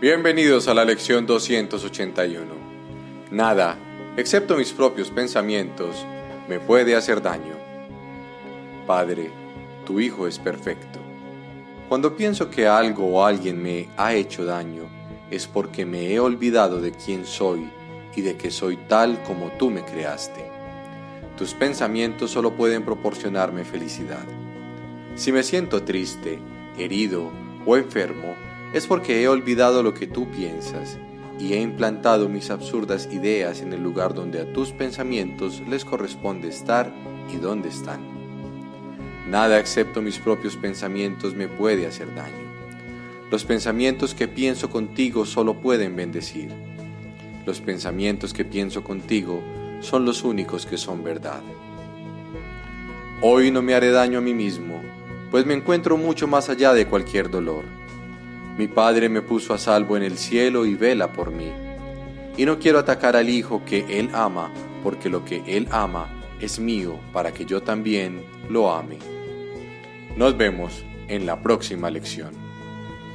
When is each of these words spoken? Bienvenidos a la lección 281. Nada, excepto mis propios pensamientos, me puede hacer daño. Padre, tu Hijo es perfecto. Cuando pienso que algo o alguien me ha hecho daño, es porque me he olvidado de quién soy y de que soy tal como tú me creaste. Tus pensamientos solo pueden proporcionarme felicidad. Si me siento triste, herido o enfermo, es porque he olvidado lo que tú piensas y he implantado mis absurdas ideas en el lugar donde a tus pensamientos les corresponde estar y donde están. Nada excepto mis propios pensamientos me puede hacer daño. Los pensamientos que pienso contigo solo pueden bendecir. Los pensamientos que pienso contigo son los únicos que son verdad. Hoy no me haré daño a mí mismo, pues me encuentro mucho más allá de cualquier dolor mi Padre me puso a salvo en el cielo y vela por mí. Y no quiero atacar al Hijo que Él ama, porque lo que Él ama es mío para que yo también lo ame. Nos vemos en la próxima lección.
Bienvenidos 0.00 0.66
a 0.66 0.72
la 0.72 0.86
lección 0.86 1.26
281. 1.26 2.46
Nada, 3.30 3.76
excepto 4.16 4.56
mis 4.56 4.72
propios 4.72 5.10
pensamientos, 5.10 6.06
me 6.48 6.58
puede 6.58 6.96
hacer 6.96 7.20
daño. 7.20 7.54
Padre, 8.86 9.30
tu 9.84 10.00
Hijo 10.00 10.26
es 10.26 10.38
perfecto. 10.38 11.00
Cuando 11.86 12.16
pienso 12.16 12.48
que 12.48 12.66
algo 12.66 13.08
o 13.08 13.26
alguien 13.26 13.62
me 13.62 13.90
ha 13.98 14.14
hecho 14.14 14.46
daño, 14.46 14.84
es 15.30 15.46
porque 15.46 15.84
me 15.84 16.10
he 16.14 16.18
olvidado 16.18 16.80
de 16.80 16.92
quién 16.92 17.26
soy 17.26 17.70
y 18.16 18.22
de 18.22 18.38
que 18.38 18.50
soy 18.50 18.78
tal 18.88 19.22
como 19.24 19.50
tú 19.58 19.68
me 19.68 19.84
creaste. 19.84 20.50
Tus 21.36 21.52
pensamientos 21.52 22.30
solo 22.30 22.54
pueden 22.54 22.86
proporcionarme 22.86 23.66
felicidad. 23.66 24.24
Si 25.14 25.30
me 25.30 25.42
siento 25.42 25.82
triste, 25.82 26.38
herido 26.78 27.30
o 27.66 27.76
enfermo, 27.76 28.34
es 28.72 28.86
porque 28.86 29.22
he 29.22 29.28
olvidado 29.28 29.82
lo 29.82 29.94
que 29.94 30.06
tú 30.06 30.30
piensas 30.30 30.98
y 31.38 31.54
he 31.54 31.60
implantado 31.60 32.28
mis 32.28 32.50
absurdas 32.50 33.08
ideas 33.10 33.62
en 33.62 33.72
el 33.72 33.82
lugar 33.82 34.14
donde 34.14 34.40
a 34.40 34.52
tus 34.52 34.70
pensamientos 34.72 35.62
les 35.68 35.84
corresponde 35.84 36.48
estar 36.48 36.92
y 37.32 37.36
donde 37.36 37.70
están. 37.70 38.00
Nada 39.28 39.58
excepto 39.58 40.02
mis 40.02 40.18
propios 40.18 40.56
pensamientos 40.56 41.34
me 41.34 41.48
puede 41.48 41.86
hacer 41.86 42.14
daño. 42.14 42.50
Los 43.30 43.44
pensamientos 43.44 44.14
que 44.14 44.28
pienso 44.28 44.70
contigo 44.70 45.24
solo 45.24 45.60
pueden 45.60 45.96
bendecir. 45.96 46.50
Los 47.46 47.60
pensamientos 47.60 48.32
que 48.32 48.44
pienso 48.44 48.84
contigo 48.84 49.42
son 49.80 50.04
los 50.04 50.24
únicos 50.24 50.66
que 50.66 50.76
son 50.76 51.02
verdad. 51.02 51.42
Hoy 53.22 53.50
no 53.50 53.62
me 53.62 53.74
haré 53.74 53.90
daño 53.90 54.18
a 54.18 54.22
mí 54.22 54.34
mismo, 54.34 54.80
pues 55.30 55.46
me 55.46 55.54
encuentro 55.54 55.96
mucho 55.96 56.26
más 56.26 56.48
allá 56.50 56.72
de 56.72 56.86
cualquier 56.86 57.30
dolor 57.30 57.79
mi 58.60 58.68
Padre 58.68 59.08
me 59.08 59.22
puso 59.22 59.54
a 59.54 59.58
salvo 59.58 59.96
en 59.96 60.02
el 60.02 60.18
cielo 60.18 60.66
y 60.66 60.74
vela 60.74 61.14
por 61.14 61.30
mí. 61.30 61.50
Y 62.36 62.44
no 62.44 62.58
quiero 62.58 62.78
atacar 62.78 63.16
al 63.16 63.30
Hijo 63.30 63.64
que 63.64 63.98
Él 63.98 64.10
ama, 64.12 64.52
porque 64.84 65.08
lo 65.08 65.24
que 65.24 65.42
Él 65.46 65.66
ama 65.70 66.10
es 66.42 66.60
mío 66.60 67.00
para 67.10 67.32
que 67.32 67.46
yo 67.46 67.62
también 67.62 68.22
lo 68.50 68.70
ame. 68.70 68.98
Nos 70.14 70.36
vemos 70.36 70.84
en 71.08 71.24
la 71.24 71.40
próxima 71.40 71.88
lección. 71.88 72.49